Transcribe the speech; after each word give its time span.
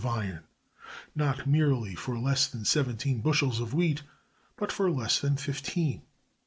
of 0.01 0.07
iron, 0.07 0.43
not 1.13 1.45
merely 1.45 1.93
for 1.93 2.17
less 2.17 2.47
than 2.47 2.65
seventeen 2.65 3.21
bushels 3.21 3.59
of 3.59 3.71
wheat, 3.71 4.01
but 4.55 4.71
for 4.71 4.89
less 4.89 5.19
than 5.19 5.37
fifteen. 5.37 6.01